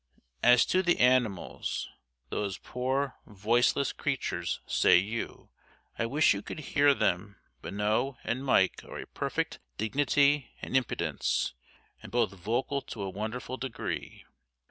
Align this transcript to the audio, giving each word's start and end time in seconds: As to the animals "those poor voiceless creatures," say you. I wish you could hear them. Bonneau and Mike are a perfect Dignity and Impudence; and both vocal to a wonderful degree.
As 0.41 0.65
to 0.65 0.81
the 0.81 0.97
animals 0.97 1.87
"those 2.29 2.57
poor 2.57 3.17
voiceless 3.27 3.93
creatures," 3.93 4.59
say 4.65 4.97
you. 4.97 5.49
I 5.99 6.07
wish 6.07 6.33
you 6.33 6.41
could 6.41 6.57
hear 6.71 6.95
them. 6.95 7.35
Bonneau 7.61 8.17
and 8.23 8.43
Mike 8.43 8.83
are 8.83 8.97
a 8.97 9.05
perfect 9.05 9.59
Dignity 9.77 10.55
and 10.59 10.75
Impudence; 10.75 11.53
and 12.01 12.11
both 12.11 12.31
vocal 12.31 12.81
to 12.81 13.03
a 13.03 13.11
wonderful 13.11 13.57
degree. 13.57 14.25